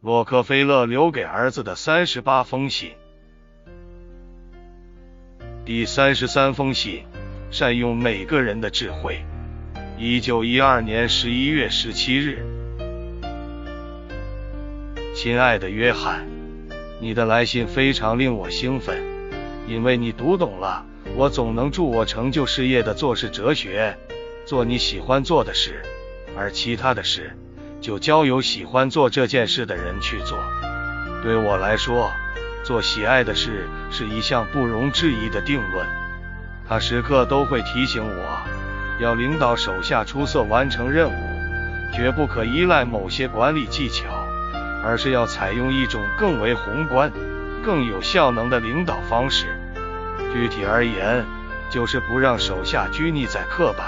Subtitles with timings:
[0.00, 2.92] 洛克菲勒留给儿子的三十八封信。
[5.64, 7.02] 第三十三封信：
[7.50, 9.24] 善用每个人的智慧。
[9.98, 12.46] 一九一二年十一月十七日，
[15.16, 16.28] 亲爱的约翰，
[17.00, 19.02] 你的来信非常令我兴奋，
[19.66, 20.86] 因为你读懂了
[21.16, 23.98] 我总能助我成就事业的做事哲学。
[24.46, 25.82] 做你喜欢做的事，
[26.36, 27.36] 而其他的事
[27.80, 30.38] 就交由喜欢做这件事的人去做。
[31.22, 32.10] 对我来说，
[32.64, 35.86] 做喜爱的事是一项不容置疑的定论。
[36.68, 38.40] 他时刻都会提醒我，
[39.00, 44.04] 要领导手下出色完成任务，绝不可依赖某些管理技巧，
[44.84, 47.10] 而是要采用一种更为宏观、
[47.64, 49.46] 更有效能的领导方式。
[50.32, 51.24] 具体而言，
[51.70, 53.86] 就是不让手下拘泥在刻板。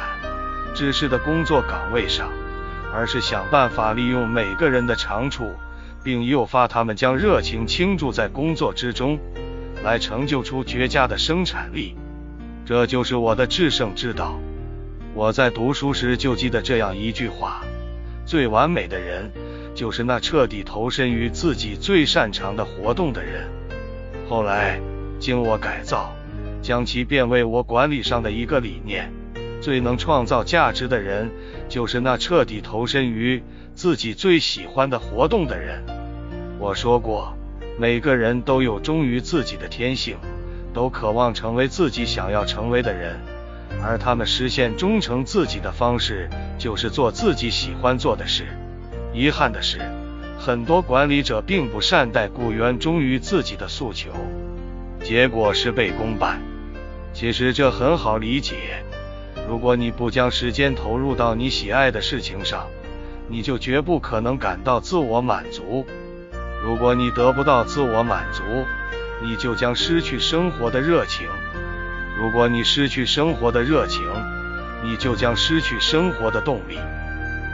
[0.75, 2.31] 知识的工作岗位上，
[2.93, 5.53] 而是想办法利用每个人的长处，
[6.03, 9.19] 并诱发他们将热情倾注在工作之中，
[9.83, 11.97] 来成就出绝佳的生产力。
[12.65, 14.39] 这就是我的制胜之道。
[15.15, 17.63] 我在读书时就记得这样一句话：
[18.25, 19.31] 最完美的人，
[19.75, 23.49] 就是那彻底投身于自己最擅长的活动的人。
[24.29, 24.81] 后来
[25.19, 26.15] 经我改造，
[26.63, 29.13] 将其变为我管理上的一个理念。
[29.61, 31.29] 最能创造价值的人，
[31.71, 33.43] 就是那彻底投身于
[33.75, 35.83] 自己最喜欢的活动的人。
[36.59, 37.33] 我说过，
[37.79, 40.17] 每个人都有忠于自己的天性，
[40.75, 43.19] 都渴望成为自己想要成为的人，
[43.83, 48.49] 而他们实现忠诚自己的方式，就是做自己喜欢做的事。
[49.15, 49.79] 遗憾的是，
[50.39, 54.11] 很多管理者并不善待雇员忠于自己的诉求，
[55.05, 56.41] 结果事倍功半。
[57.13, 58.85] 其实这很好理解。
[59.49, 62.67] 如果你不将时间投入到你喜爱的事情上，
[63.29, 65.87] 你就绝不可能感到自我满足。
[66.65, 68.43] 如果你得不到自我满足，
[69.23, 71.27] 你就将失去生活的热情。
[72.21, 74.05] 如果你失去生活的热情，
[74.83, 76.79] 你就将失去生活的动力。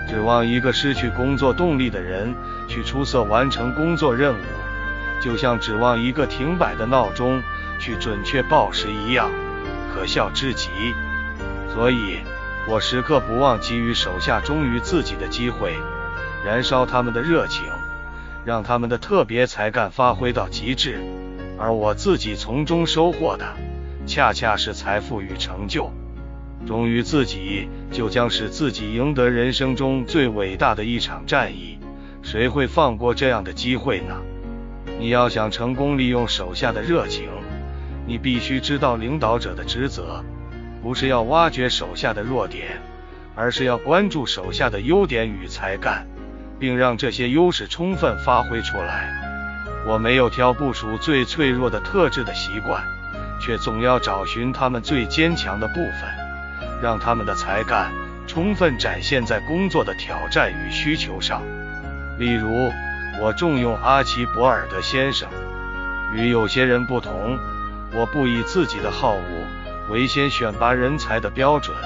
[0.08, 2.34] 指望一个失去工作动力的人
[2.68, 4.42] 去出色完成工作任务，
[5.20, 7.42] 就像指望一个停摆的闹钟
[7.80, 9.30] 去准确报时一样，
[9.92, 10.68] 可笑至极。
[11.76, 12.20] 所以，
[12.66, 15.76] 我时刻不忘给予手下忠于自己的机会，
[16.42, 17.64] 燃烧他们的热情，
[18.46, 20.98] 让他们的特别才干发挥到极致，
[21.58, 23.44] 而我自己从中收获的，
[24.06, 25.92] 恰恰是财富与成就。
[26.66, 31.78] 忠于自己，就将使自己赢得人生中最伟大的一场战役。
[32.22, 34.16] 谁会放过这样的机会呢？
[34.98, 37.28] 你要想成功利用手下的热情，
[38.06, 40.24] 你必须知道领导者的职责。
[40.82, 42.80] 不是要挖掘手下的弱点，
[43.34, 46.06] 而是要关注手下的优点与才干，
[46.58, 49.12] 并让这些优势充分发挥出来。
[49.86, 52.82] 我没有挑部署最脆弱的特质的习惯，
[53.40, 57.92] 却总要找寻他们最坚强的部分，让他们的才干
[58.26, 61.42] 充分展现在工作的挑战与需求上。
[62.18, 62.70] 例如，
[63.20, 65.28] 我重用阿奇博尔德先生，
[66.12, 67.38] 与有些人不同，
[67.92, 69.22] 我不以自己的好恶。
[69.88, 71.76] 为先选拔人才的标准，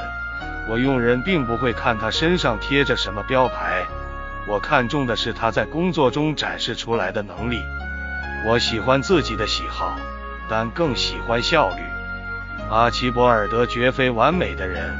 [0.68, 3.84] 我用人并不会看他身上贴着什么标牌，
[4.46, 7.62] 我看重的是他在工作中展示出来的能力。
[8.46, 9.96] 我喜欢自己的喜好，
[10.48, 11.82] 但更喜欢效率。
[12.70, 14.96] 阿奇博尔德绝非完美的人，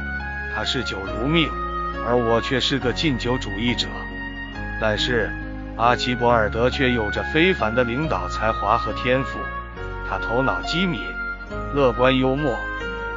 [0.53, 1.49] 他嗜酒如命，
[2.05, 3.87] 而我却是个禁酒主义者。
[4.79, 5.31] 但是
[5.77, 9.39] 阿奇博尔德却有着非凡的领导才华和天赋，
[10.07, 11.01] 他头脑机敏，
[11.73, 12.55] 乐观幽默。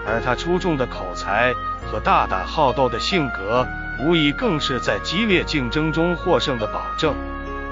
[0.07, 1.53] 而他出众的口才
[1.91, 3.67] 和大胆好斗的性格，
[4.01, 7.15] 无疑更是在激烈竞争中获胜的保证。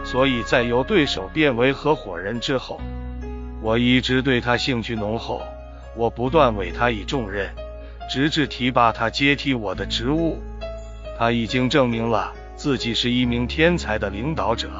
[0.04, 2.80] 所以在由对手变为合伙人之后，
[3.60, 5.42] 我一直对他兴趣浓厚。
[5.94, 7.50] 我不断委他以重任，
[8.10, 10.42] 直至提拔他接替我的职务。
[11.18, 14.70] 他已经证明了自己是一名天才的领导者。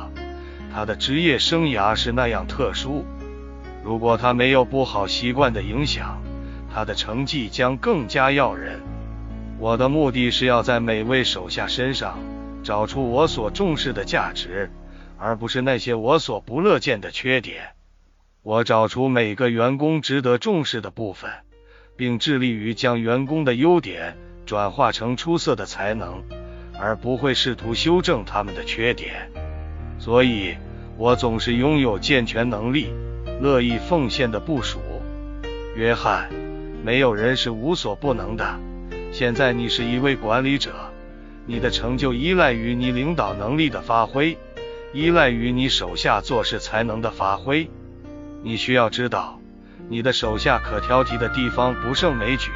[0.74, 3.04] 他的职业生涯是那样特殊，
[3.84, 6.18] 如果他没有不好习惯的影响。
[6.74, 8.80] 他的成绩将更加耀人。
[9.58, 12.18] 我的目的是要在每位手下身上
[12.62, 14.70] 找出我所重视的价值，
[15.18, 17.70] 而不是那些我所不乐见的缺点。
[18.42, 21.30] 我找出每个员工值得重视的部分，
[21.96, 24.16] 并致力于将员工的优点
[24.46, 26.24] 转化成出色的才能，
[26.80, 29.30] 而不会试图修正他们的缺点。
[30.00, 30.56] 所以，
[30.96, 32.92] 我总是拥有健全能力、
[33.40, 34.80] 乐意奉献的部署。
[35.76, 36.28] 约翰。
[36.84, 38.58] 没有人是无所不能的。
[39.12, 40.72] 现在你是一位管理者，
[41.46, 44.36] 你的成就依赖于你领导能力的发挥。
[44.92, 47.70] 依赖于你手下做事才能的发挥。
[48.42, 49.40] 你需要知道，
[49.88, 52.50] 你的手下可挑剔的地方不胜枚举，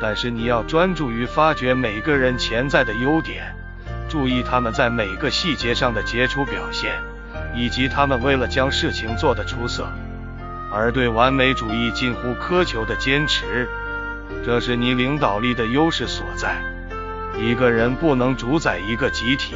[0.00, 3.54] 但是你要专注于发掘每个人潜在的优点，
[4.08, 6.94] 注意他们在每个细节上的杰出表现，
[7.54, 9.86] 以及他们为了将事情做得出色
[10.70, 13.68] 而对完美主义近乎苛求的坚持。
[14.44, 16.62] 这是你领导力的优势所在。
[17.38, 19.54] 一个人不能主宰一个集体。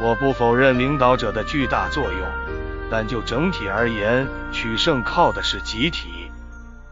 [0.00, 2.22] 我不否认领导者的巨大作用，
[2.90, 6.08] 但就整体而言，取胜靠的是集体。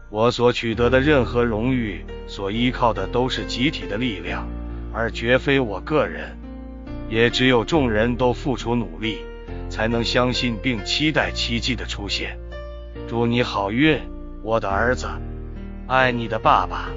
[0.09, 4.47] 我所取得的任何荣誉，所依靠的都是集体的力量，
[4.93, 6.37] 而绝非我个人。
[7.09, 9.19] 也只有众人都付出努力，
[9.69, 12.37] 才能相信并期待奇迹的出现。
[13.07, 13.97] 祝你好运，
[14.43, 15.07] 我的儿子，
[15.87, 16.89] 爱你的爸爸。